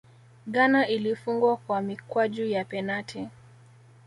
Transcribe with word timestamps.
ghana 0.47 0.87
ilifungwa 0.87 1.57
kwa 1.57 1.81
mikwaju 1.81 2.45
ya 2.45 2.65
penati 2.65 3.29